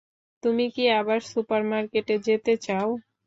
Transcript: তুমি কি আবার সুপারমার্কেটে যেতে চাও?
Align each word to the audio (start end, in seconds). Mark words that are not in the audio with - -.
তুমি 0.43 0.65
কি 0.75 0.83
আবার 0.99 1.19
সুপারমার্কেটে 1.29 2.15
যেতে 2.27 2.53
চাও? 2.65 2.89